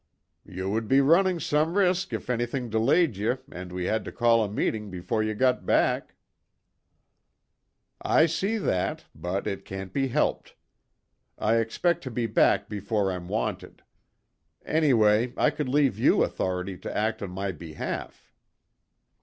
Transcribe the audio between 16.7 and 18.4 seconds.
to act on my behalf."